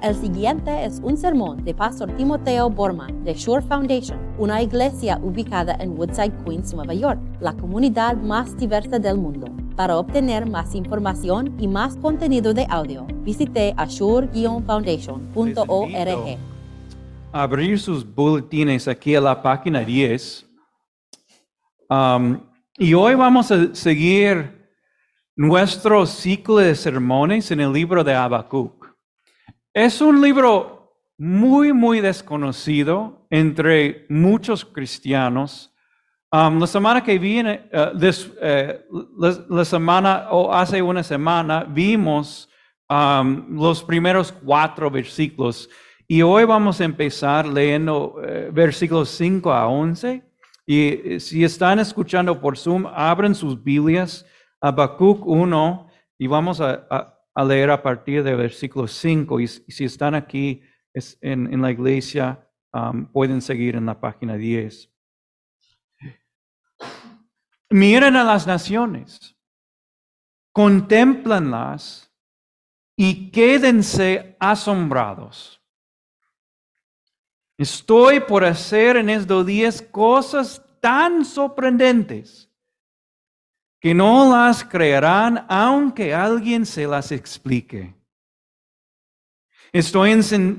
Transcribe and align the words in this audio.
El 0.00 0.14
siguiente 0.14 0.84
es 0.84 1.00
un 1.02 1.16
sermón 1.16 1.64
de 1.64 1.74
Pastor 1.74 2.14
Timoteo 2.16 2.70
Borman 2.70 3.24
de 3.24 3.34
Shore 3.34 3.66
Foundation, 3.66 4.16
una 4.38 4.62
iglesia 4.62 5.18
ubicada 5.20 5.76
en 5.80 5.98
Woodside, 5.98 6.32
Queens, 6.44 6.72
Nueva 6.72 6.94
York, 6.94 7.18
la 7.40 7.52
comunidad 7.54 8.16
más 8.16 8.56
diversa 8.56 9.00
del 9.00 9.18
mundo. 9.18 9.48
Para 9.74 9.98
obtener 9.98 10.48
más 10.48 10.76
información 10.76 11.52
y 11.58 11.66
más 11.66 11.96
contenido 11.96 12.54
de 12.54 12.64
audio, 12.70 13.08
visite 13.24 13.74
ashore-foundation.org. 13.76 16.38
abrir 17.32 17.80
sus 17.80 18.14
boletines 18.14 18.86
aquí 18.86 19.16
a 19.16 19.20
la 19.20 19.42
página 19.42 19.80
10. 19.80 20.46
Um, 21.90 22.38
y 22.78 22.94
hoy 22.94 23.16
vamos 23.16 23.50
a 23.50 23.74
seguir 23.74 24.70
nuestro 25.34 26.06
ciclo 26.06 26.58
de 26.58 26.76
sermones 26.76 27.50
en 27.50 27.58
el 27.58 27.72
libro 27.72 28.04
de 28.04 28.14
Habacuc. 28.14 28.77
Es 29.78 30.00
un 30.00 30.20
libro 30.20 30.92
muy, 31.16 31.72
muy 31.72 32.00
desconocido 32.00 33.24
entre 33.30 34.06
muchos 34.08 34.64
cristianos. 34.64 35.72
Um, 36.32 36.58
la 36.58 36.66
semana 36.66 37.04
que 37.04 37.16
viene, 37.16 37.70
uh, 37.72 37.96
uh, 37.96 39.46
la, 39.48 39.64
semana 39.64 40.30
o 40.32 40.52
hace 40.52 40.82
una 40.82 41.04
semana, 41.04 41.62
vimos 41.62 42.48
um, 42.90 43.56
los 43.56 43.84
primeros 43.84 44.32
cuatro 44.32 44.90
versículos. 44.90 45.70
Y 46.08 46.22
hoy 46.22 46.42
vamos 46.42 46.80
a 46.80 46.84
empezar 46.84 47.46
leyendo 47.46 48.16
eh, 48.26 48.50
versículos 48.52 49.10
5 49.10 49.52
a 49.52 49.68
11. 49.68 50.24
Y 50.66 50.88
eh, 50.88 51.20
si 51.20 51.44
están 51.44 51.78
escuchando 51.78 52.40
por 52.40 52.58
Zoom, 52.58 52.84
abren 52.92 53.32
sus 53.32 53.62
Biblias, 53.62 54.26
Habacuc 54.60 55.24
1, 55.24 55.88
y 56.18 56.26
vamos 56.26 56.60
a- 56.60 57.14
a 57.38 57.44
leer 57.44 57.70
a 57.70 57.80
partir 57.80 58.24
del 58.24 58.34
versículo 58.34 58.88
5. 58.88 59.38
Y, 59.38 59.46
si 59.46 59.84
están 59.84 60.16
aquí 60.16 60.60
en, 61.20 61.62
la 61.62 61.70
iglesia, 61.70 62.50
pueden 63.12 63.40
seguir 63.40 63.76
en 63.76 63.86
la 63.86 64.00
página 64.00 64.34
10. 64.34 64.92
Miren 67.70 68.16
a 68.16 68.24
las 68.24 68.44
naciones, 68.44 69.36
contémplanlas 70.50 72.12
y 72.96 73.30
quédense 73.30 74.36
asombrados. 74.40 75.62
Estoy 77.56 78.18
por 78.18 78.44
hacer 78.44 78.96
en 78.96 79.10
estos 79.10 79.46
días 79.46 79.80
cosas 79.80 80.60
tan 80.80 81.24
sorprendentes 81.24 82.47
que 83.80 83.94
no 83.94 84.30
las 84.30 84.64
creerán 84.64 85.46
aunque 85.48 86.14
alguien 86.14 86.66
se 86.66 86.86
las 86.86 87.12
explique. 87.12 87.94
Estoy 89.72 90.12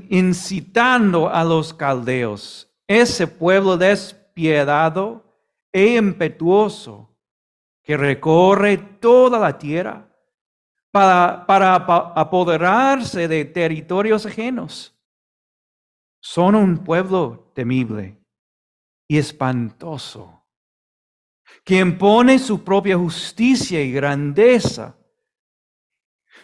incitando 0.09 1.29
a 1.29 1.43
los 1.43 1.73
caldeos, 1.73 2.71
ese 2.87 3.27
pueblo 3.27 3.77
despiadado 3.77 5.23
e 5.71 5.95
impetuoso 5.95 7.15
que 7.83 7.97
recorre 7.97 8.77
toda 8.77 9.39
la 9.39 9.57
tierra 9.57 10.07
para, 10.91 11.75
apoderarse 12.15 13.27
de 13.27 13.45
territorios 13.45 14.25
ajenos 14.25 14.95
son 16.21 16.55
un 16.55 16.77
pueblo 16.83 17.51
temible 17.53 18.17
y 19.07 19.17
espantoso, 19.17 20.38
que 21.63 21.79
impone 21.79 22.39
su 22.39 22.63
propia 22.63 22.97
justicia 22.97 23.81
y 23.81 23.91
grandeza. 23.91 24.95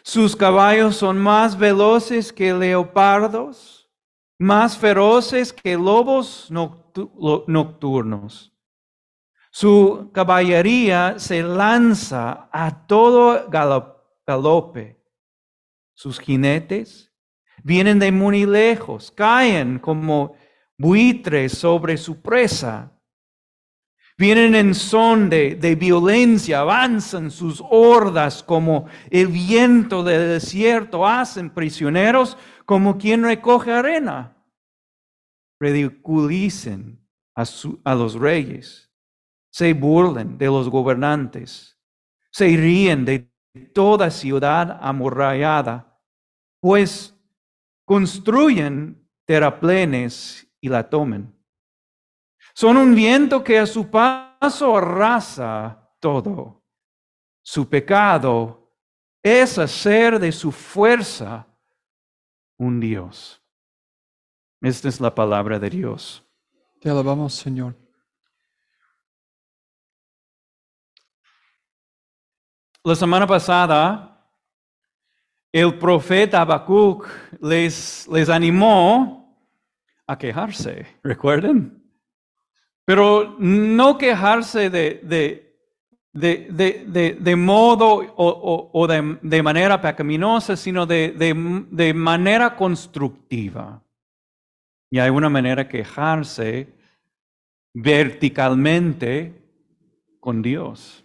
Sus 0.04 0.36
caballos 0.36 0.96
son 0.98 1.18
más 1.18 1.58
veloces 1.58 2.32
que 2.32 2.54
leopardos, 2.54 3.90
más 4.38 4.78
feroces 4.78 5.52
que 5.52 5.76
lobos 5.76 6.52
noctu- 6.52 7.12
lo- 7.20 7.44
nocturnos. 7.48 8.52
Su 9.52 10.12
caballería 10.14 11.18
se 11.18 11.42
lanza 11.42 12.50
a 12.52 12.86
todo 12.86 13.50
galo- 13.50 13.96
galope. 14.28 15.02
Sus 15.94 16.20
jinetes 16.20 17.14
vienen 17.64 17.98
de 18.00 18.12
muy 18.12 18.46
lejos, 18.46 19.10
caen 19.12 19.80
como 19.80 20.36
buitres 20.78 21.58
sobre 21.58 21.96
su 21.96 22.22
presa. 22.22 22.92
Vienen 24.18 24.56
en 24.56 24.74
son 24.74 25.30
de, 25.30 25.78
violencia, 25.78 26.62
avanzan 26.62 27.30
sus 27.30 27.62
hordas 27.70 28.44
como 28.44 28.88
el 29.10 29.28
viento 29.28 30.04
del 30.04 30.30
desierto, 30.30 31.06
hacen 31.06 31.50
prisioneros 31.50 32.38
como 32.66 32.98
quien 32.98 33.24
recoge 33.24 33.74
arena. 33.74 34.38
Ridiculicen 35.60 37.06
a 37.36 37.96
los 37.96 38.16
reyes, 38.16 38.90
se 39.52 39.74
burlen 39.74 40.38
de 40.38 40.46
los 40.46 40.70
gobernantes, 40.70 41.78
se 42.32 42.46
ríen 42.56 43.04
de 43.04 43.30
toda 43.74 44.12
ciudad 44.12 44.80
amurallada, 44.82 46.00
pues 46.62 47.14
construyen 47.86 49.10
terraplenes 49.26 50.48
y 50.62 50.70
la 50.70 50.90
tomen. 50.90 51.35
Son 52.56 52.78
un 52.78 52.96
viento 52.96 53.44
que 53.44 53.60
a 53.60 53.66
su 53.66 53.92
paso 53.92 54.78
arrasa 54.78 55.92
todo. 56.00 56.64
Su 57.42 57.68
pecado 57.68 58.72
es 59.22 59.58
hacer 59.58 60.18
de 60.20 60.32
su 60.32 60.54
fuerza 60.54 61.46
un 62.58 62.80
Dios. 62.80 63.44
Esta 64.62 64.88
es 64.88 65.02
la 65.02 65.14
palabra 65.14 65.60
de 65.60 65.70
Dios. 65.70 66.26
Te 66.80 66.90
alabamos, 66.90 67.34
Señor. 67.34 67.76
La 72.86 72.96
semana 72.96 73.28
pasada, 73.28 74.26
el 75.52 75.78
profeta 75.78 76.40
Habacuc 76.40 77.06
les, 77.42 78.08
les 78.08 78.30
animó 78.30 79.46
a 80.08 80.18
quejarse, 80.18 80.88
¿recuerdan? 81.04 81.85
Pero 82.86 83.36
no 83.40 83.98
quejarse 83.98 84.70
de, 84.70 85.02
de, 86.14 86.48
de, 86.52 87.18
de, 87.20 87.36
modo 87.36 87.88
o, 87.96 88.28
o- 88.28 88.70
o 88.74 88.88
de, 88.88 89.42
manera 89.44 89.82
pecaminosa, 89.82 90.56
sino 90.56 90.86
de 90.86 91.94
manera 91.96 92.56
constructiva. 92.56 93.82
Y 94.92 95.00
hay 95.00 95.10
una 95.10 95.30
manera 95.30 95.64
de 95.64 95.70
quejarse 95.70 96.68
verticalmente 97.74 99.34
con 100.20 100.42
Dios. 100.42 101.04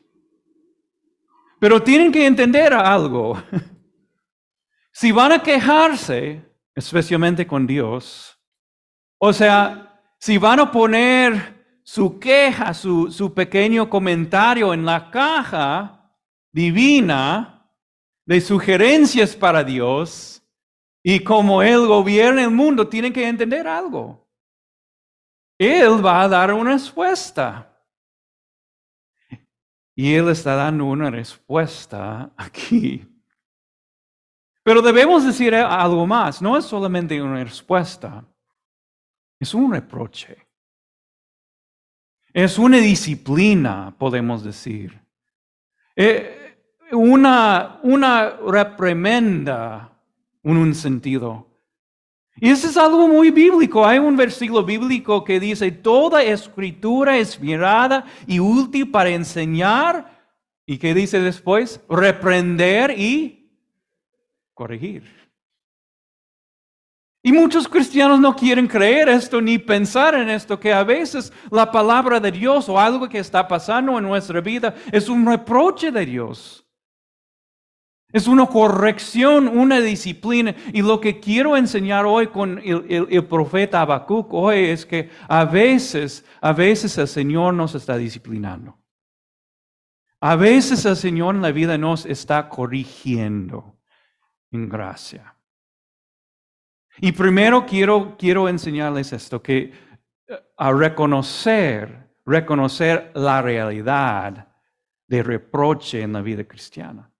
Pero 1.58 1.82
tienen 1.82 2.12
que 2.12 2.26
entender 2.26 2.72
algo. 2.72 3.40
Si 4.92 5.12
van 5.12 5.30
a 5.32 5.40
quejarse, 5.42 6.42
especialmente 6.74 7.46
con 7.46 7.64
Dios, 7.64 8.36
o 9.18 9.32
sea, 9.32 10.02
si 10.18 10.36
van 10.36 10.58
a 10.60 10.70
poner 10.70 11.59
su 11.82 12.18
queja, 12.18 12.74
su, 12.74 13.10
su 13.10 13.32
pequeño 13.34 13.88
comentario 13.88 14.72
en 14.72 14.84
la 14.84 15.10
caja 15.10 16.12
divina 16.52 17.68
de 18.26 18.40
sugerencias 18.40 19.34
para 19.34 19.64
Dios 19.64 20.40
y 21.02 21.20
como 21.24 21.62
Él 21.62 21.86
gobierna 21.86 22.44
el 22.44 22.50
mundo, 22.50 22.88
tienen 22.88 23.12
que 23.12 23.26
entender 23.26 23.66
algo. 23.66 24.28
Él 25.58 26.04
va 26.04 26.22
a 26.22 26.28
dar 26.28 26.52
una 26.52 26.72
respuesta. 26.72 27.66
Y 29.94 30.14
Él 30.14 30.28
está 30.28 30.54
dando 30.54 30.86
una 30.86 31.10
respuesta 31.10 32.32
aquí. 32.36 33.06
Pero 34.62 34.82
debemos 34.82 35.24
decir 35.24 35.54
algo 35.54 36.06
más. 36.06 36.40
No 36.40 36.56
es 36.56 36.64
solamente 36.64 37.20
una 37.20 37.42
respuesta. 37.42 38.24
Es 39.38 39.54
un 39.54 39.72
reproche. 39.72 40.49
Es 42.32 42.58
una 42.58 42.78
disciplina, 42.78 43.94
podemos 43.98 44.44
decir. 44.44 45.00
Eh, 45.96 46.56
una, 46.92 47.80
una 47.82 48.36
reprimenda 48.46 49.92
en 50.42 50.56
un 50.56 50.74
sentido. 50.74 51.46
Y 52.36 52.48
eso 52.48 52.68
es 52.68 52.76
algo 52.76 53.06
muy 53.06 53.30
bíblico. 53.30 53.84
Hay 53.84 53.98
un 53.98 54.16
versículo 54.16 54.64
bíblico 54.64 55.24
que 55.24 55.38
dice, 55.38 55.70
toda 55.70 56.22
escritura 56.22 57.18
es 57.18 57.38
mirada 57.40 58.06
y 58.26 58.40
útil 58.40 58.90
para 58.90 59.10
enseñar. 59.10 60.18
¿Y 60.64 60.78
qué 60.78 60.94
dice 60.94 61.20
después? 61.20 61.80
Reprender 61.88 62.92
y 62.98 63.50
corregir. 64.54 65.19
Y 67.22 67.32
muchos 67.32 67.68
cristianos 67.68 68.18
no 68.18 68.34
quieren 68.34 68.66
creer 68.66 69.08
esto 69.10 69.42
ni 69.42 69.58
pensar 69.58 70.14
en 70.14 70.30
esto, 70.30 70.58
que 70.58 70.72
a 70.72 70.82
veces 70.84 71.32
la 71.50 71.70
palabra 71.70 72.18
de 72.18 72.32
Dios 72.32 72.68
o 72.68 72.80
algo 72.80 73.08
que 73.08 73.18
está 73.18 73.46
pasando 73.46 73.98
en 73.98 74.04
nuestra 74.04 74.40
vida 74.40 74.74
es 74.90 75.08
un 75.08 75.26
reproche 75.26 75.90
de 75.92 76.06
Dios. 76.06 76.66
Es 78.12 78.26
una 78.26 78.46
corrección, 78.46 79.46
una 79.48 79.80
disciplina. 79.80 80.54
Y 80.72 80.82
lo 80.82 80.98
que 81.00 81.20
quiero 81.20 81.56
enseñar 81.56 82.06
hoy 82.06 82.28
con 82.28 82.58
el, 82.58 82.86
el- 82.88 83.06
el 83.10 83.24
profeta 83.26 83.82
Habacuc 83.82 84.32
hoy 84.32 84.64
es 84.64 84.84
que 84.86 85.10
a 85.28 85.44
veces, 85.44 86.24
a 86.40 86.52
veces 86.52 86.96
el 86.98 87.06
Señor 87.06 87.54
nos 87.54 87.74
está 87.74 87.96
disciplinando. 87.98 88.78
A 90.22 90.36
veces 90.36 90.84
el 90.86 90.96
Señor 90.96 91.34
en 91.36 91.42
la 91.42 91.52
vida 91.52 91.78
nos 91.78 92.04
está 92.04 92.48
corrigiendo 92.48 93.78
en 94.50 94.68
gracia. 94.68 95.36
Y 97.00 97.12
primero 97.12 97.64
quiero, 97.66 98.16
quiero 98.18 98.48
enseñarles 98.48 99.12
esto, 99.12 99.42
que 99.42 99.72
eh, 100.28 100.38
a 100.58 100.72
reconocer, 100.72 102.10
reconocer 102.26 103.10
la 103.14 103.40
realidad 103.42 104.48
de 105.06 105.22
reproche 105.22 106.02
en 106.02 106.12
la 106.12 106.20
vida 106.22 106.44
cristiana. 106.44 107.10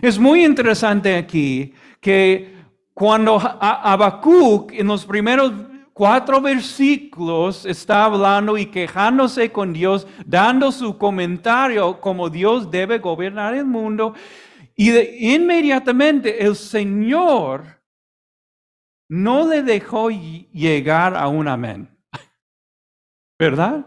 Es 0.00 0.18
muy 0.18 0.44
interesante 0.44 1.14
aquí 1.16 1.74
que 2.00 2.54
cuando 2.94 3.38
Ha- 3.38 3.58
Ha- 3.60 3.92
Habacuc 3.92 4.72
en 4.72 4.86
los 4.86 5.04
primeros 5.04 5.52
cuatro 5.92 6.40
versículos 6.40 7.66
está 7.66 8.04
hablando 8.04 8.56
y 8.56 8.66
quejándose 8.66 9.50
con 9.50 9.72
Dios, 9.72 10.06
dando 10.24 10.72
su 10.72 10.96
comentario 10.96 12.00
como 12.00 12.30
Dios 12.30 12.70
debe 12.70 12.98
gobernar 12.98 13.54
el 13.54 13.66
mundo, 13.66 14.14
y 14.74 14.88
de- 14.90 15.16
inmediatamente 15.18 16.42
el 16.42 16.56
Señor 16.56 17.81
no 19.12 19.46
le 19.46 19.62
dejó 19.62 20.10
ll- 20.10 20.48
llegar 20.52 21.14
a 21.14 21.28
un 21.28 21.46
amén. 21.46 21.88
¿Verdad? 23.38 23.86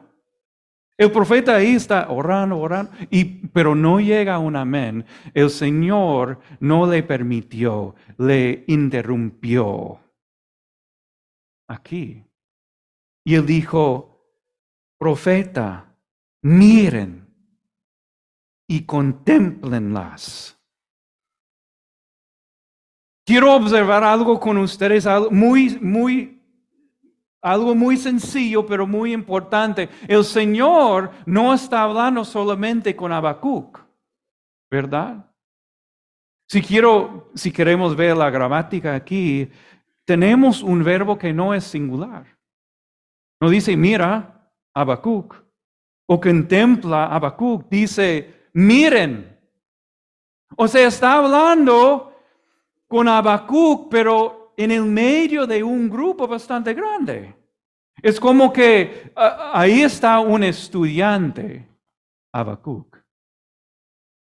El 0.97 1.11
profeta 1.11 1.55
ahí 1.55 1.75
está 1.75 2.09
orando, 2.11 2.59
orando, 2.59 2.91
y, 3.09 3.47
pero 3.47 3.73
no 3.73 3.99
llega 3.99 4.35
a 4.35 4.39
un 4.39 4.55
amén. 4.55 5.03
El 5.33 5.49
Señor 5.49 6.39
no 6.59 6.85
le 6.89 7.01
permitió, 7.01 7.95
le 8.19 8.63
interrumpió. 8.67 9.99
Aquí. 11.67 12.23
Y 13.25 13.33
él 13.33 13.47
dijo, 13.47 14.21
profeta, 14.99 15.97
miren 16.43 17.27
y 18.67 18.85
contemplenlas. 18.85 20.61
Quiero 23.25 23.55
observar 23.55 24.03
algo 24.03 24.39
con 24.39 24.57
ustedes, 24.59 25.07
algo 25.07 25.31
muy, 25.31 25.79
muy, 25.79 26.39
algo 27.41 27.73
muy 27.73 27.97
sencillo, 27.97 28.65
pero 28.65 28.85
muy 28.85 29.13
importante. 29.13 29.89
El 30.07 30.23
Señor 30.23 31.11
no 31.25 31.53
está 31.53 31.81
hablando 31.81 32.23
solamente 32.23 32.95
con 32.95 33.11
Habacuc, 33.11 33.79
¿verdad? 34.69 35.25
Si 36.47 36.61
quiero, 36.61 37.31
si 37.33 37.51
queremos 37.51 37.95
ver 37.95 38.15
la 38.15 38.29
gramática 38.29 38.93
aquí, 38.93 39.49
tenemos 40.05 40.61
un 40.61 40.83
verbo 40.83 41.17
que 41.17 41.33
no 41.33 41.55
es 41.55 41.63
singular. 41.63 42.37
No 43.41 43.49
dice 43.49 43.75
mira 43.75 44.51
Habacuc 44.75 45.35
o 46.07 46.21
contempla 46.21 47.07
Habacuc, 47.07 47.67
dice 47.69 48.49
miren. 48.53 49.35
O 50.55 50.67
sea, 50.67 50.87
está 50.87 51.13
hablando 51.13 52.14
con 52.95 53.09
Habacuc, 53.09 53.89
pero 53.89 54.53
en 54.55 54.71
el 54.71 54.85
medio 54.85 55.45
de 55.45 55.61
un 55.61 55.89
grupo 55.89 56.29
bastante 56.29 56.73
grande. 56.73 57.35
Es 58.01 58.17
como 58.21 58.53
que 58.53 59.11
ah, 59.17 59.51
ahí 59.53 59.81
está 59.81 60.21
un 60.21 60.45
estudiante, 60.45 61.67
Habacuc. 62.31 62.97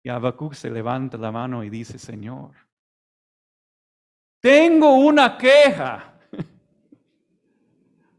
Y 0.02 0.08
Habacuc 0.08 0.54
se 0.54 0.70
levanta 0.70 1.18
la 1.18 1.30
mano 1.30 1.62
y 1.62 1.68
dice, 1.68 1.98
Señor, 1.98 2.52
tengo 4.40 4.94
una 4.94 5.36
queja. 5.36 6.14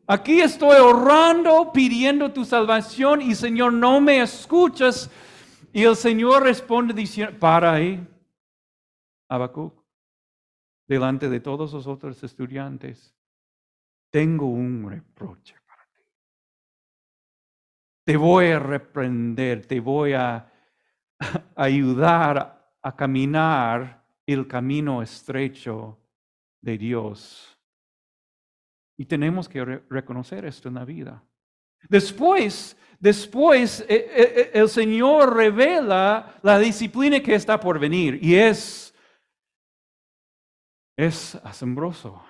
Aquí 0.06 0.40
estoy 0.40 0.80
orando, 0.80 1.72
pidiendo 1.74 2.32
tu 2.32 2.46
salvación 2.46 3.24
y 3.24 3.34
Señor, 3.34 3.74
no 3.74 4.00
me 4.00 4.22
escuchas. 4.22 5.10
Y 5.74 5.82
el 5.82 5.96
Señor 5.96 6.44
responde 6.44 6.94
diciendo, 6.94 7.40
para 7.40 7.74
ahí, 7.74 8.08
Habacuc, 9.28 9.83
delante 10.94 11.30
de 11.30 11.40
todos 11.40 11.74
los 11.74 11.88
otros 11.88 12.24
estudiantes, 12.24 13.14
tengo 14.10 14.46
un 14.48 14.90
reproche 14.90 15.56
para 15.68 15.84
ti. 15.94 16.02
Te 18.06 18.18
voy 18.18 18.48
a 18.48 18.60
reprender, 18.60 19.66
te 19.66 19.80
voy 19.80 20.14
a 20.14 20.52
ayudar 21.56 22.76
a 22.82 22.96
caminar 22.96 24.04
el 24.26 24.48
camino 24.48 25.02
estrecho 25.02 25.98
de 26.62 26.78
Dios. 26.78 27.58
Y 28.98 29.06
tenemos 29.06 29.50
que 29.50 29.66
re- 29.66 29.84
reconocer 29.90 30.46
esto 30.46 30.70
en 30.70 30.76
la 30.76 30.86
vida. 30.86 31.24
Después, 31.90 32.78
después 33.00 33.82
eh, 33.82 33.86
eh, 33.90 34.14
eh, 34.16 34.52
el 34.54 34.70
Señor 34.70 35.36
revela 35.36 36.36
la 36.42 36.60
disciplina 36.60 37.20
que 37.20 37.36
está 37.36 37.60
por 37.60 37.80
venir 37.80 38.20
y 38.22 38.36
es, 38.36 38.93
es 40.98 41.36
asombroso. 41.44 42.24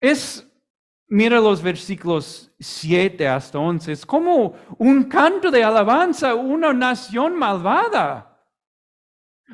Es, 0.00 0.46
mira 1.08 1.38
los 1.40 1.62
versículos 1.62 2.50
7 2.58 3.28
hasta 3.28 3.58
11, 3.58 3.92
es 3.92 4.06
como 4.06 4.54
un 4.78 5.04
canto 5.04 5.50
de 5.50 5.62
alabanza 5.62 6.30
a 6.30 6.34
una 6.34 6.72
nación 6.72 7.36
malvada. 7.36 8.28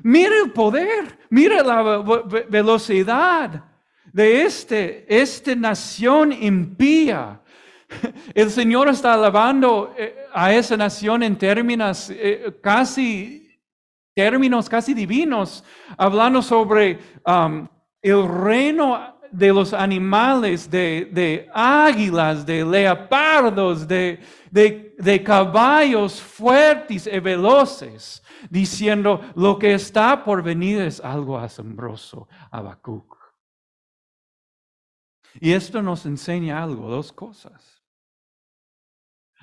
Mira 0.03 0.37
el 0.45 0.53
poder, 0.53 1.19
mira 1.29 1.63
la 1.63 1.83
ve- 2.03 2.23
ve- 2.27 2.47
velocidad 2.49 3.65
de 4.13 4.43
este, 4.43 5.05
esta 5.21 5.55
nación 5.55 6.33
impía. 6.33 7.43
El 8.35 8.51
Señor 8.51 8.89
está 8.89 9.15
alabando 9.15 9.95
eh, 9.99 10.27
a 10.33 10.53
esa 10.53 10.77
nación 10.77 11.23
en 11.23 11.37
términos 11.37 12.11
eh, 12.11 12.59
casi, 12.63 13.48
términos 14.19 14.69
casi 14.69 14.95
divinos, 14.95 15.63
hablando 15.97 16.43
sobre 16.43 16.99
um, 17.25 17.69
el 18.03 18.27
reino 18.27 19.17
de 19.31 19.53
los 19.53 19.73
animales, 19.73 20.69
de, 20.69 21.49
águilas, 21.55 22.45
de 22.45 22.65
leopardos, 22.65 23.87
de, 23.87 24.19
de, 24.51 24.97
de 24.99 25.23
caballos 25.23 26.21
fuertes 26.21 27.07
y 27.07 27.21
veloces, 27.21 28.21
diciendo 28.51 29.21
lo 29.37 29.57
que 29.57 29.75
está 29.75 30.25
por 30.25 30.43
venir 30.43 30.81
es 30.81 30.99
algo 30.99 31.39
asombroso, 31.39 32.27
Habacuc. 32.51 33.17
Y 35.41 35.53
esto 35.53 35.81
nos 35.81 36.05
enseña 36.07 36.61
algo, 36.61 36.91
dos 36.91 37.13
cosas. 37.13 37.85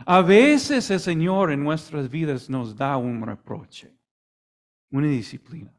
A 0.05 0.21
veces 0.21 0.91
el 0.91 0.99
Señor 0.99 1.53
en 1.53 1.63
nuestras 1.63 2.09
vidas 2.09 2.49
nos 2.49 2.75
da 2.75 2.97
un 2.97 3.25
reproche, 3.25 3.95
una 4.95 5.07
disciplina. 5.07 5.73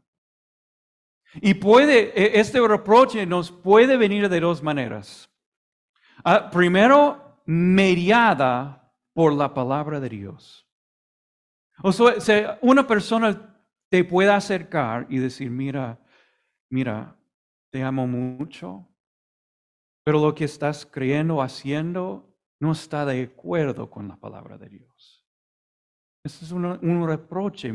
Y 1.34 1.54
puede, 1.54 2.18
e- 2.18 2.40
este 2.40 2.66
reproche 2.66 3.26
nos 3.26 3.50
puede 3.50 3.96
venir 3.96 4.28
de 4.28 4.40
dos 4.40 4.62
maneras. 4.62 5.30
Ah, 6.24 6.50
primero, 6.50 7.42
mediada 7.46 8.92
por 9.12 9.32
la 9.32 9.52
palabra 9.52 10.00
de 10.00 10.08
Dios. 10.08 10.68
O 11.82 11.92
sea, 11.92 12.20
se- 12.20 12.46
una 12.62 12.86
persona 12.86 13.54
te 13.90 14.04
puede 14.04 14.30
acercar 14.30 15.06
y 15.10 15.18
decir, 15.18 15.50
mira, 15.50 15.98
mira, 16.70 17.16
te 17.70 17.82
amo 17.82 18.06
mucho, 18.06 18.88
pero 20.04 20.20
lo 20.20 20.34
que 20.34 20.44
estás 20.44 20.86
creyendo, 20.86 21.42
haciendo, 21.42 22.34
no 22.60 22.72
está 22.72 23.04
de 23.04 23.22
acuerdo 23.22 23.90
con 23.90 24.08
la 24.08 24.16
palabra 24.16 24.56
de 24.56 24.68
Dios. 24.68 25.26
Este 26.24 26.44
es 26.44 26.52
una- 26.52 26.78
un 26.82 27.06
reproche 27.06 27.72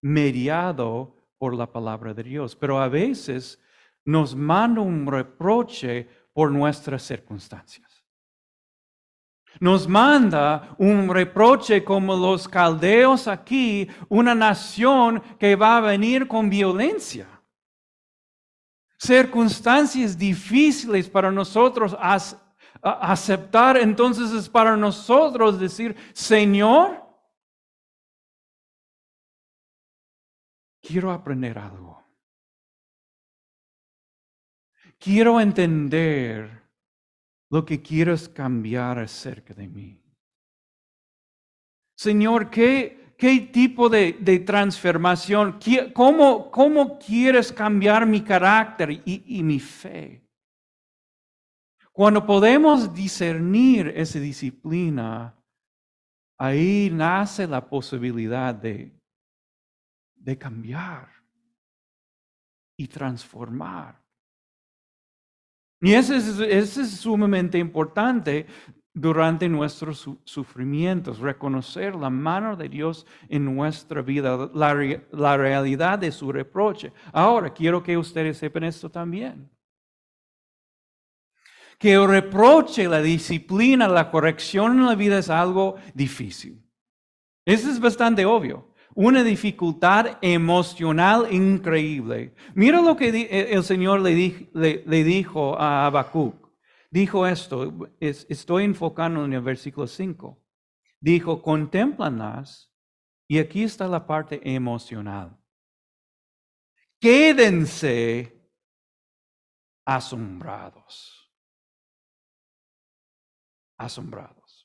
mediado 0.00 1.16
por 1.38 1.54
la 1.54 1.70
palabra 1.70 2.14
de 2.14 2.22
Dios, 2.22 2.54
pero 2.54 2.80
a 2.80 2.88
veces 2.88 3.60
nos 4.04 4.34
manda 4.34 4.80
un 4.80 5.06
reproche 5.06 6.08
por 6.32 6.50
nuestras 6.50 7.02
circunstancias. 7.02 8.04
Nos 9.58 9.88
manda 9.88 10.74
un 10.78 11.08
reproche 11.08 11.82
como 11.82 12.14
los 12.14 12.46
caldeos 12.46 13.26
aquí, 13.26 13.88
una 14.08 14.34
nación 14.34 15.22
que 15.38 15.56
va 15.56 15.78
a 15.78 15.80
venir 15.80 16.28
con 16.28 16.48
violencia. 16.48 17.26
Circunstancias 18.96 20.16
difíciles 20.16 21.08
para 21.08 21.32
nosotros 21.32 21.96
aceptar, 22.82 23.76
entonces 23.76 24.30
es 24.30 24.48
para 24.48 24.76
nosotros 24.76 25.58
decir, 25.58 25.96
Señor, 26.12 26.99
quiero 30.90 31.12
aprender 31.12 31.56
algo. 31.58 32.02
Quiero 34.98 35.40
entender 35.40 36.62
lo 37.50 37.64
que 37.64 37.80
quieres 37.80 38.28
cambiar 38.28 38.98
acerca 38.98 39.54
de 39.54 39.68
mí. 39.68 40.02
Señor, 41.96 42.50
¿qué, 42.50 43.14
qué 43.16 43.40
tipo 43.52 43.88
de, 43.88 44.14
de 44.20 44.40
transformación, 44.40 45.58
¿Qué- 45.58 45.92
cómo, 45.92 46.50
cómo 46.50 46.98
quieres 46.98 47.52
cambiar 47.52 48.06
mi 48.06 48.22
carácter 48.22 48.90
y, 49.04 49.38
y 49.38 49.42
mi 49.42 49.60
fe. 49.60 50.26
Cuando 51.92 52.24
podemos 52.24 52.94
discernir 52.94 53.88
esa 53.94 54.18
disciplina, 54.18 55.36
ahí 56.38 56.88
nace 56.92 57.46
la 57.46 57.68
posibilidad 57.68 58.54
de, 58.54 58.99
de 60.20 60.38
cambiar 60.38 61.08
y 62.76 62.86
transformar. 62.86 64.00
Y 65.82 65.94
eso 65.94 66.14
es, 66.14 66.38
es 66.38 66.90
sumamente 67.00 67.58
importante 67.58 68.46
durante 68.92 69.48
nuestros 69.48 69.98
su- 69.98 70.20
sufrimientos, 70.24 71.20
reconocer 71.20 71.94
la 71.94 72.10
mano 72.10 72.56
de 72.56 72.68
Dios 72.68 73.06
en 73.28 73.44
nuestra 73.44 74.02
vida, 74.02 74.50
la, 74.52 74.74
la 75.12 75.36
realidad 75.36 75.98
de 75.98 76.12
su 76.12 76.30
reproche. 76.30 76.92
Ahora, 77.12 77.52
quiero 77.52 77.82
que 77.82 77.96
ustedes 77.96 78.36
sepan 78.36 78.64
esto 78.64 78.90
también. 78.90 79.50
Que 81.78 81.94
el 81.94 82.06
reproche, 82.06 82.86
la 82.88 83.00
disciplina, 83.00 83.88
la 83.88 84.10
corrección 84.10 84.78
en 84.78 84.86
la 84.86 84.94
vida 84.94 85.18
es 85.18 85.30
algo 85.30 85.76
difícil. 85.94 86.62
Eso 87.46 87.70
es 87.70 87.80
bastante 87.80 88.26
obvio. 88.26 88.69
Una 88.94 89.22
dificultad 89.22 90.18
emocional 90.20 91.32
increíble. 91.32 92.34
Mira 92.54 92.80
lo 92.82 92.96
que 92.96 93.08
eh, 93.08 93.52
el 93.54 93.62
Señor 93.62 94.00
le, 94.00 94.10
di- 94.14 94.50
le- 94.52 94.82
le 94.86 95.04
dijo 95.04 95.58
a 95.58 95.86
Habacuc. 95.86 96.48
Dijo 96.90 97.26
esto, 97.26 97.72
es- 98.00 98.26
estoy 98.28 98.64
enfocando 98.64 99.24
en 99.24 99.32
el 99.32 99.40
versículo 99.42 99.86
5. 99.86 100.42
Dijo, 101.00 101.40
contémplalas, 101.40 102.72
y 103.28 103.38
aquí 103.38 103.62
está 103.62 103.86
la 103.86 104.06
parte 104.06 104.40
emocional. 104.44 105.38
Quédense 107.00 108.36
asombrados. 109.86 111.32
Asombrados. 113.78 114.59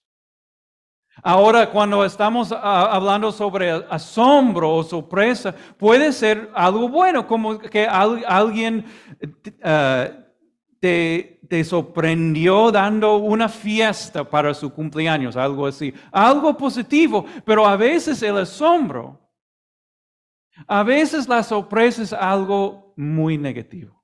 Ahora, 1.24 1.72
cuando 1.72 2.04
estamos 2.04 2.52
ah, 2.52 2.90
hablando 2.92 3.32
sobre 3.32 3.72
asombro 3.72 4.74
o 4.76 4.84
sorpresa, 4.84 5.56
puede 5.78 6.12
ser 6.12 6.50
algo 6.54 6.90
bueno, 6.90 7.26
como 7.26 7.58
que 7.58 7.86
al- 7.88 8.24
alguien 8.28 8.86
ah, 9.64 10.10
te, 10.80 11.40
te 11.50 11.64
sorprendió 11.64 12.72
dando 12.72 13.16
una 13.18 13.48
fiesta 13.50 14.30
para 14.30 14.54
su 14.54 14.74
cumpleaños, 14.74 15.36
algo 15.38 15.66
así. 15.68 15.94
Algo 16.12 16.56
positivo, 16.58 17.26
pero 17.46 17.66
a 17.66 17.78
veces 17.78 18.22
el 18.22 18.38
asombro, 18.38 19.20
a 20.68 20.84
veces 20.84 21.28
la 21.28 21.44
sorpresa 21.44 22.02
es 22.04 22.14
algo 22.14 22.94
muy 22.98 23.38
negativo, 23.38 24.04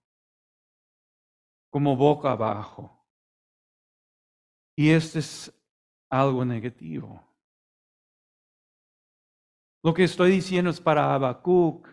como 1.69 1.95
boca 1.95 2.31
abajo. 2.31 3.05
Y 4.75 4.89
este 4.89 5.19
es 5.19 5.53
algo 6.11 6.45
negativo. 6.45 7.25
Lo 9.81 9.93
que 9.93 10.03
estoy 10.03 10.31
diciendo 10.31 10.69
es 10.69 10.79
para 10.79 11.15
Habacuc, 11.15 11.87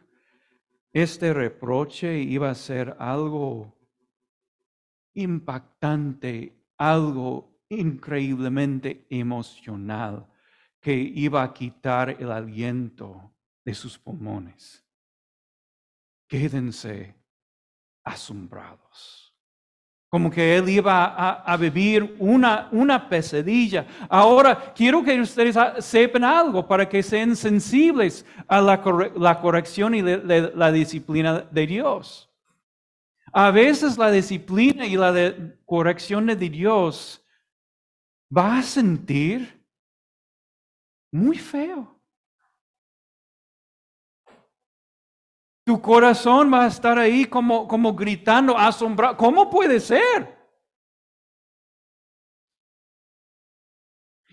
este 0.92 1.32
reproche 1.32 2.18
iba 2.18 2.50
a 2.50 2.54
ser 2.54 2.96
algo 2.98 3.78
impactante, 5.14 6.66
algo 6.76 7.62
increíblemente 7.70 9.06
emocional 9.08 10.30
que 10.80 10.94
iba 10.94 11.42
a 11.42 11.52
quitar 11.52 12.10
el 12.10 12.30
aliento 12.30 13.34
de 13.64 13.74
sus 13.74 13.98
pulmones. 13.98 14.84
Quédense 16.26 17.14
asombrados 18.04 19.27
como 20.10 20.30
que 20.30 20.56
él 20.56 20.68
iba 20.70 21.04
a, 21.36 21.56
vivir 21.58 22.16
una, 22.18 22.68
una 22.72 23.08
pesadilla. 23.08 23.86
Ahora, 24.08 24.72
quiero 24.74 25.04
que 25.04 25.20
ustedes 25.20 25.56
sepan 25.84 26.24
algo 26.24 26.66
para 26.66 26.88
que 26.88 27.02
sean 27.02 27.36
sensibles 27.36 28.24
a 28.46 28.60
la, 28.60 28.82
corre- 28.82 29.12
la 29.18 29.38
corrección 29.38 29.94
y 29.94 30.00
la 30.02 30.72
disciplina 30.72 31.40
de 31.50 31.66
Dios. 31.66 32.30
A 33.32 33.50
veces 33.50 33.98
la 33.98 34.10
disciplina 34.10 34.86
y 34.86 34.96
la 34.96 35.12
de- 35.12 35.58
corrección 35.66 36.24
de 36.26 36.36
Dios 36.36 37.22
va 38.34 38.58
a 38.58 38.62
sentir 38.62 39.62
muy 41.12 41.36
feo. 41.36 41.97
Tu 45.68 45.82
corazón 45.82 46.50
va 46.50 46.64
a 46.64 46.68
estar 46.68 46.98
ahí 46.98 47.26
como, 47.26 47.68
como 47.68 47.92
gritando, 47.92 48.56
asombrado. 48.56 49.18
¿Cómo 49.18 49.50
puede 49.50 49.80
ser? 49.80 50.34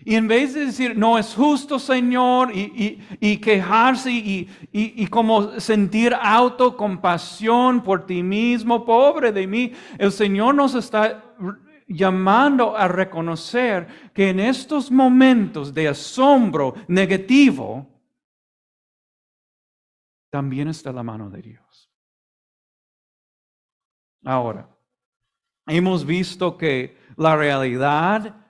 Y 0.02 0.14
en 0.14 0.28
vez 0.28 0.54
de 0.54 0.64
decir, 0.64 0.96
no 0.96 1.18
es 1.18 1.34
justo, 1.34 1.78
Señor, 1.78 2.52
y, 2.56 2.60
y- 3.20 3.32
y 3.32 3.36
quejarse 3.36 4.10
y, 4.10 4.48
y- 4.72 5.06
como 5.08 5.60
sentir 5.60 6.14
autocompasión 6.18 7.82
por 7.82 8.06
ti 8.06 8.22
mismo, 8.22 8.82
pobre 8.86 9.30
de 9.30 9.46
mí, 9.46 9.72
el 9.98 10.12
Señor 10.12 10.54
nos 10.54 10.74
está 10.74 11.22
llamando 11.86 12.74
a 12.74 12.88
reconocer 12.88 13.88
que 14.14 14.30
en 14.30 14.40
estos 14.40 14.90
momentos 14.90 15.74
de 15.74 15.88
asombro 15.88 16.72
negativo, 16.88 17.86
también 20.36 20.68
está 20.68 20.92
la 20.92 21.02
mano 21.02 21.30
de 21.30 21.40
Dios. 21.40 21.90
Ahora, 24.22 24.68
hemos 25.66 26.04
visto 26.04 26.58
que 26.58 26.94
la 27.16 27.34
realidad 27.36 28.46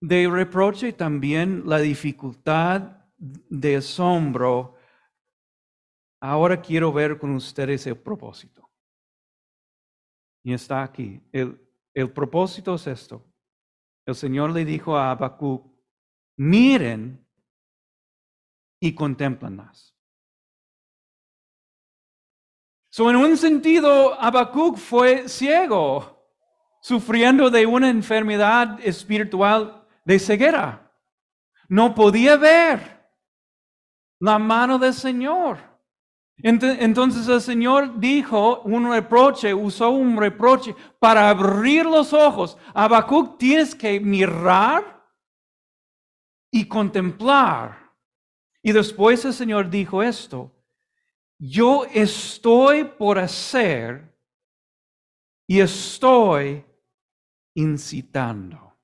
de 0.00 0.28
reproche, 0.28 0.92
también 0.92 1.62
la 1.64 1.78
dificultad 1.78 3.06
de 3.16 3.76
asombro, 3.76 4.74
ahora 6.20 6.60
quiero 6.60 6.92
ver 6.92 7.20
con 7.20 7.36
ustedes 7.36 7.86
el 7.86 7.96
propósito. 7.96 8.68
Y 10.42 10.52
está 10.52 10.82
aquí. 10.82 11.22
El, 11.30 11.70
el 11.94 12.12
propósito 12.12 12.74
es 12.74 12.88
esto. 12.88 13.32
El 14.04 14.16
Señor 14.16 14.50
le 14.50 14.64
dijo 14.64 14.96
a 14.96 15.12
Habacuc, 15.12 15.72
miren 16.36 17.24
y 18.80 18.92
contemplenlas. 18.92 19.89
So, 23.00 23.08
en 23.08 23.16
un 23.16 23.34
sentido, 23.38 24.12
Habacuc 24.20 24.76
fue 24.76 25.26
ciego, 25.26 26.22
sufriendo 26.82 27.48
de 27.48 27.64
una 27.64 27.88
enfermedad 27.88 28.78
espiritual 28.82 29.86
de 30.04 30.18
ceguera. 30.18 30.92
No 31.66 31.94
podía 31.94 32.36
ver 32.36 33.10
la 34.18 34.38
mano 34.38 34.78
del 34.78 34.92
Señor. 34.92 35.56
Ent- 36.42 36.76
Entonces 36.78 37.26
el 37.26 37.40
Señor 37.40 37.98
dijo 37.98 38.60
un 38.64 38.90
reproche, 38.92 39.54
usó 39.54 39.88
un 39.88 40.18
reproche 40.18 40.76
para 40.98 41.30
abrir 41.30 41.86
los 41.86 42.12
ojos. 42.12 42.58
Habacuc 42.74 43.38
tienes 43.38 43.74
que 43.74 43.98
mirar 43.98 45.02
y 46.50 46.68
contemplar. 46.68 47.78
Y 48.62 48.72
después 48.72 49.24
el 49.24 49.32
Señor 49.32 49.70
dijo 49.70 50.02
esto, 50.02 50.52
yo 51.40 51.86
estoy 51.86 52.84
por 52.84 53.18
hacer 53.18 54.14
y 55.46 55.60
estoy 55.60 56.64
incitando. 57.54 58.76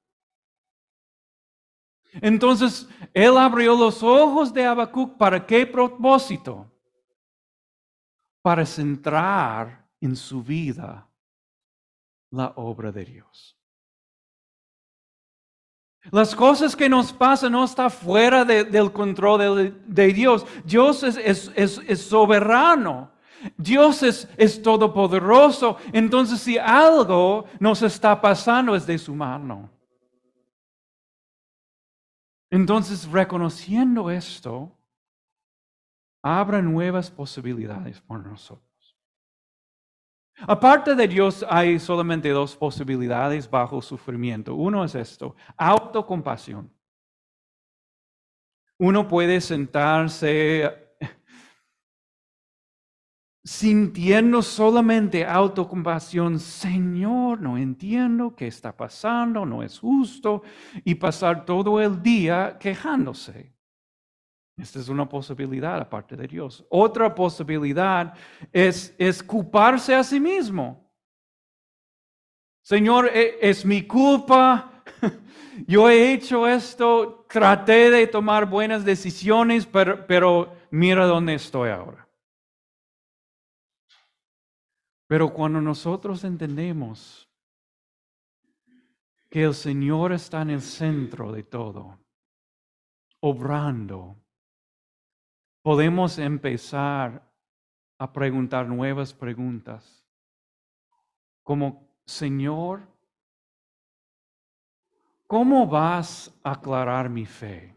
Entonces, 2.15 2.89
él 3.13 3.37
abrió 3.37 3.77
los 3.77 4.03
ojos 4.03 4.55
de 4.55 4.65
Habacuc 4.65 5.19
para 5.19 5.47
qué 5.47 5.67
propósito? 5.67 6.73
Para 8.43 8.65
centrar 8.65 9.87
en 10.01 10.17
su 10.17 10.43
vida 10.43 11.07
la 12.31 12.55
obra 12.57 12.91
de 12.91 13.05
Dios. 13.05 13.56
Las 16.11 16.35
cosas 16.35 16.77
que 16.77 16.89
nos 16.89 17.13
pasan 17.13 17.53
no 17.53 17.65
están 17.65 17.91
fuera 17.91 18.45
de- 18.45 18.65
del 18.65 18.93
control 18.93 19.75
de, 19.87 20.07
Dios. 20.13 20.47
Dios 20.65 21.03
es, 21.03 22.01
soberano. 22.01 23.11
Dios 23.57 24.03
es, 24.03 24.29
es 24.37 24.61
todopoderoso. 24.63 25.77
Entonces, 25.93 26.41
si 26.41 26.59
algo 26.59 27.45
nos 27.61 27.83
está 27.83 28.21
pasando 28.21 28.75
es 28.75 28.87
de 28.87 28.99
su 28.99 29.15
mano. 29.15 29.71
Entonces, 32.51 33.11
reconociendo 33.11 34.11
esto, 34.11 34.73
abra 36.23 36.63
nuevas 36.63 37.11
posibilidades 37.11 38.01
por 38.01 38.25
nosotros. 38.25 38.66
Aparte 40.41 40.95
de 40.95 41.09
Dios, 41.09 41.45
hay 41.49 41.79
solamente 41.79 42.29
dos 42.31 42.57
posibilidades 42.57 43.49
bajo 43.49 43.81
sufrimiento. 43.81 44.55
Uno 44.55 44.85
es 44.85 44.95
esto, 44.95 45.35
autocompasión. 45.57 46.71
Uno 48.79 49.09
puede 49.09 49.41
sentarse 49.41 50.87
sintiendo 53.47 54.43
solamente 54.43 55.25
autocompasión, 55.25 56.41
Señor, 56.41 57.41
no 57.41 57.57
entiendo 57.57 58.35
qué 58.35 58.49
está 58.49 58.77
pasando, 58.77 59.47
no 59.47 59.63
es 59.63 59.79
justo, 59.79 60.43
y 60.85 60.97
pasar 60.97 61.45
todo 61.45 61.81
el 61.81 62.03
día 62.03 62.59
quejándose. 62.59 63.56
Esta 64.57 64.79
es 64.79 64.89
una 64.89 65.07
posibilidad 65.07 65.79
aparte 65.79 66.17
de 66.17 66.27
Dios. 66.27 66.65
Otra 66.71 67.15
posibilidad 67.15 68.15
es, 68.51 69.23
culparse 69.23 69.95
a 69.95 70.03
sí 70.03 70.19
mismo. 70.19 70.91
Señor, 72.63 73.11
e, 73.13 73.39
es 73.41 73.65
mi 73.67 73.87
culpa, 73.87 74.83
yo 75.67 75.91
he 75.91 76.13
hecho 76.13 76.49
esto, 76.49 77.27
traté 77.29 77.91
de 77.91 78.07
tomar 78.07 78.49
buenas 78.49 78.85
decisiones, 78.85 79.67
pero 79.67 80.53
mira 80.71 81.05
dónde 81.05 81.35
estoy 81.35 81.71
ahora. 81.71 82.09
Pero 85.07 85.33
cuando 85.33 85.61
nosotros 85.61 86.25
entendemos 86.25 87.29
que 89.29 89.45
el 89.45 89.55
Señor 89.55 90.13
está 90.13 90.43
en 90.43 90.51
el 90.51 90.63
centro 90.63 91.31
de 91.31 91.45
todo, 91.45 92.01
obrando, 93.21 94.17
podemos 95.67 96.17
empezar 96.21 97.29
a 97.99 98.13
preguntar 98.13 98.69
nuevas 98.69 99.13
preguntas, 99.13 100.07
como, 101.43 101.91
Señor, 102.05 102.83
¿cómo 105.27 105.67
vas 105.67 106.33
a 106.45 106.53
aclarar 106.53 107.11
mi 107.11 107.27
fe? 107.27 107.75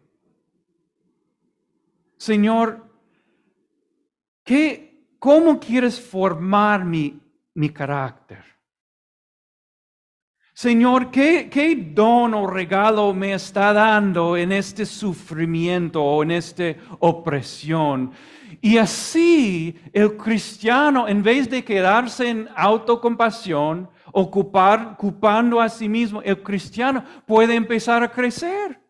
Señor, 2.15 2.87
¿qué, 4.43 5.07
¿Cómo 5.17 5.59
quieres 5.59 5.99
formar 5.99 6.85
mi, 6.85 7.19
mi 7.55 7.71
carácter? 7.71 8.45
Señor, 10.59 11.09
¿qué, 11.09 11.49
¿qué, 11.49 11.73
don 11.73 12.33
o 12.33 12.45
regalo 12.45 13.13
me 13.13 13.33
está 13.33 13.71
dando 13.71 14.35
en 14.35 14.51
este 14.51 14.85
sufrimiento 14.85 16.03
o 16.03 16.21
en 16.21 16.31
esta 16.31 16.75
opresión? 16.99 18.11
Y 18.59 18.77
así 18.77 19.79
el 19.93 20.17
cristiano, 20.17 21.07
en 21.07 21.23
vez 21.23 21.49
de 21.49 21.63
quedarse 21.63 22.27
en 22.27 22.49
autocompasión, 22.57 23.89
ocupar, 24.11 24.97
ocupando 24.97 25.61
a 25.61 25.69
sí 25.69 25.87
mismo, 25.87 26.21
el 26.23 26.43
cristiano 26.43 27.05
puede 27.25 27.55
empezar 27.55 28.03
a 28.03 28.11
crecer 28.11 28.81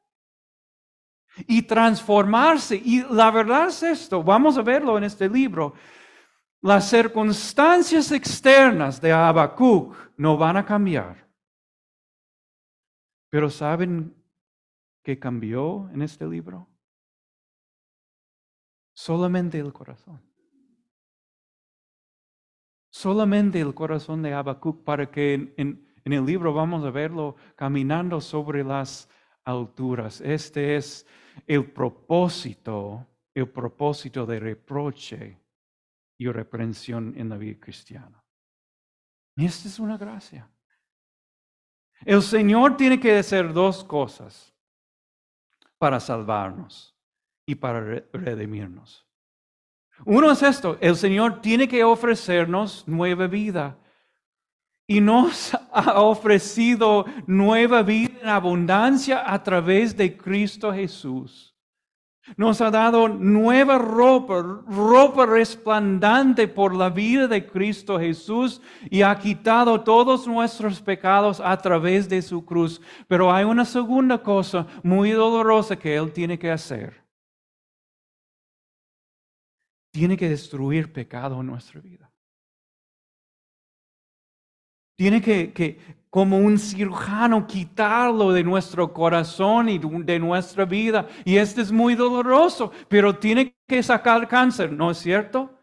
y 1.45 1.61
transformarse. 1.61 2.81
Y 2.83 3.03
la 3.11 3.29
verdad 3.29 3.67
es 3.67 3.83
esto, 3.83 4.23
vamos 4.23 4.57
a 4.57 4.63
verlo 4.63 4.97
en 4.97 5.03
este 5.03 5.29
libro. 5.29 5.75
Las 6.63 6.89
circunstancias 6.89 8.11
externas 8.11 8.99
de 8.99 9.11
Habacuc 9.11 9.95
no 10.17 10.35
van 10.35 10.57
a 10.57 10.65
cambiar. 10.65 11.28
Pero 13.29 13.50
¿saben 13.50 14.15
qué 15.03 15.19
cambió 15.19 15.89
en 15.93 16.01
este 16.01 16.25
libro? 16.27 16.67
Solamente 18.93 19.59
el 19.59 19.71
corazón. 19.71 20.21
Solamente 22.91 23.59
el 23.59 23.74
corazón 23.74 24.21
de 24.24 24.33
Habacuc 24.33 24.83
para 24.83 25.09
que 25.12 25.33
en, 25.33 25.88
en 26.03 26.13
el 26.13 26.25
libro 26.25 26.53
vamos 26.53 26.83
a 26.83 26.91
verlo 26.91 27.36
caminando 27.55 28.19
sobre 28.19 28.63
las 28.63 29.09
alturas. 29.45 30.21
Este 30.21 30.75
es 30.75 31.05
el 31.45 31.71
propósito, 31.71 33.07
el 33.33 33.48
propósito 33.50 34.25
de 34.25 34.39
reproche 34.39 35.39
y 36.17 36.27
reprensión 36.27 37.13
en 37.15 37.29
la 37.29 37.38
vida 37.38 37.59
cristiana. 37.59 38.24
Y 39.36 39.45
esta 39.45 39.67
es 39.67 39.79
una 39.79 39.98
gracia. 39.98 40.50
El 42.06 42.22
Señor 42.22 42.77
tiene 42.77 43.00
que 43.00 43.18
hacer 43.18 43.53
dos 43.53 43.84
cosas 43.84 44.54
para 45.78 46.00
salvarnos 46.00 46.95
y 47.45 47.56
para 47.56 47.82
redimirnos. 48.13 49.06
Uno 50.06 50.32
es 50.32 50.43
esto, 50.43 50.78
el 50.80 50.95
Señor 50.95 51.41
tiene 51.41 51.67
que 51.67 51.84
ofrecernos 51.84 52.88
nueva 52.88 53.28
vida. 53.28 53.78
Y 54.88 55.02
nos 55.02 55.54
ha 55.71 56.02
ofrecido 56.02 57.06
nueva 57.28 57.84
vida 57.84 58.13
en 58.21 58.30
abundancia 58.30 59.32
a 59.32 59.43
través 59.43 59.95
de 59.95 60.17
Cristo 60.17 60.73
Jesús. 60.73 61.48
Nos 62.38 62.62
ha 62.62 62.72
dado 62.72 63.08
nueva 63.08 63.78
ropa, 63.78 64.42
ropa 64.68 65.26
resplandante 65.26 66.48
por 66.48 66.76
la 66.76 66.89
vida 66.89 67.28
de 67.28 67.46
Cristo 67.46 68.00
Jesús 68.00 68.62
y 68.89 69.02
ha 69.02 69.18
quitado 69.18 69.82
todos 69.82 70.28
nuestros 70.28 70.82
pecados 70.82 71.39
a 71.39 71.58
través 71.58 72.08
de 72.08 72.22
su 72.22 72.46
cruz. 72.46 72.82
Pero 73.08 73.34
hay 73.34 73.46
una 73.46 73.65
segunda 73.65 74.22
cosa 74.22 74.68
muy 74.84 75.12
dolorosa 75.12 75.78
que 75.78 75.96
Él 75.96 76.12
tiene 76.12 76.38
que 76.38 76.52
hacer. 76.52 77.04
Tiene 79.92 80.15
que 80.15 80.30
destruir 80.30 80.94
pecado 80.94 81.39
en 81.42 81.48
nuestra 81.48 81.82
vida. 81.82 82.09
Tiene 84.99 85.21
que, 85.21 85.53
que, 85.53 85.79
como 86.09 86.38
un 86.39 86.59
cirujano, 86.59 87.47
quitarlo 87.47 88.33
de 88.33 88.43
nuestro 88.43 88.93
corazón 88.93 89.69
y 89.69 89.79
de 89.79 90.19
nuestra 90.19 90.65
vida. 90.65 91.07
Y 91.23 91.38
esto 91.38 91.62
es 91.62 91.71
muy 91.71 91.95
doloroso, 91.95 92.73
pero 92.89 93.17
tiene 93.17 93.55
que 93.65 93.81
sacar 93.81 94.27
cáncer, 94.27 94.73
¿no 94.73 94.91
es 94.91 94.97
cierto? 94.97 95.57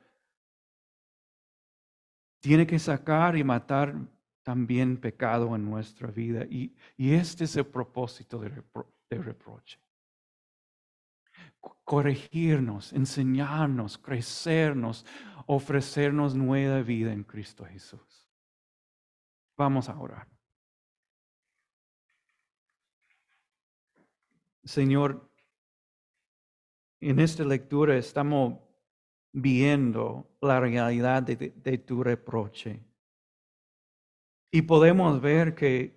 Tiene 2.40 2.66
que 2.66 2.78
sacar 2.78 3.36
y 3.36 3.44
matar 3.44 3.94
también 4.42 4.96
pecado 4.96 5.54
en 5.54 5.66
nuestra 5.66 6.10
vida. 6.10 6.46
Y, 6.48 6.74
este 6.96 7.44
es 7.44 7.56
el 7.56 7.66
propósito 7.66 8.38
de, 8.38 8.50
de 9.10 9.18
reproche. 9.18 9.78
Corregirnos, 11.84 12.94
enseñarnos, 12.94 13.98
crecernos, 13.98 15.04
ofrecernos 15.44 16.34
nueva 16.34 16.80
vida 16.80 17.12
en 17.12 17.22
Cristo 17.22 17.66
Jesús. 17.66 18.15
Vamos 19.56 19.88
a 19.88 19.98
orar. 19.98 20.28
Señor, 24.64 25.30
en 27.00 27.20
esta 27.20 27.44
lectura 27.44 27.96
estamos 27.96 28.58
viendo 29.32 30.36
la 30.40 30.58
realidad 30.60 31.22
de, 31.22 31.78
tu 31.78 32.02
reproche. 32.02 32.82
Y 34.50 34.62
podemos 34.62 35.20
ver 35.20 35.54
que, 35.54 35.94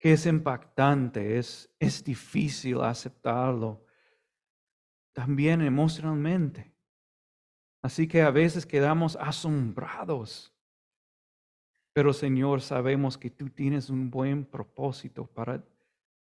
es 0.00 0.26
impactante, 0.26 1.38
es, 1.38 1.72
es 1.78 2.02
difícil 2.02 2.80
aceptarlo, 2.80 3.86
también 5.12 5.62
emocionalmente. 5.62 6.74
Así 7.82 8.08
que 8.08 8.22
a 8.22 8.32
veces 8.32 8.66
quedamos 8.66 9.14
asombrados. 9.14 10.51
Pero 11.92 12.12
Señor, 12.12 12.60
sabemos 12.60 13.18
que 13.18 13.30
tú 13.30 13.50
tienes 13.50 13.90
un 13.90 14.10
buen 14.10 14.44
propósito 14.44 15.26
para 15.26 15.62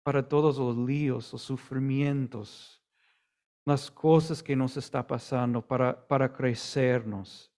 para 0.06 0.22
todos 0.22 0.56
los 0.58 0.76
líos, 0.76 1.32
los 1.32 1.42
sufrimientos, 1.42 2.80
las 3.64 3.90
cosas 3.90 4.40
que 4.40 4.54
nos 4.54 4.76
está 4.76 5.04
pasando 5.04 5.60
para, 5.60 6.06
para 6.06 6.32
crecernos. 6.32 7.52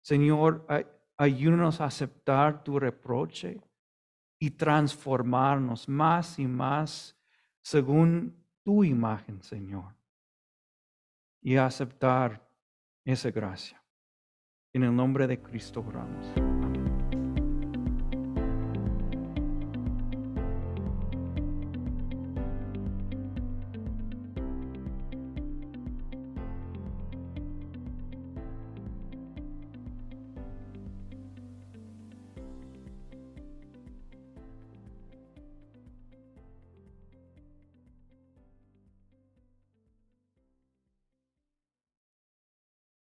Señor, 0.00 0.66
ayúdanos 1.16 1.80
a 1.80 1.84
aceptar 1.84 2.64
tu 2.64 2.80
reproche 2.80 3.60
y 4.40 4.50
transformarnos 4.50 5.88
más 5.88 6.36
y 6.40 6.48
más 6.48 7.16
según 7.60 8.44
tu 8.64 8.82
imagen, 8.82 9.40
Señor. 9.40 9.94
Y 11.40 11.58
aceptar 11.58 12.44
esa 13.04 13.30
gracia. 13.30 13.80
En 14.72 14.82
el 14.82 14.96
nombre 14.96 15.28
de 15.28 15.40
Cristo 15.40 15.84
oramos. 15.86 16.51